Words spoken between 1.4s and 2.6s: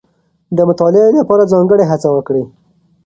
ځانګړې هڅه وکړئ.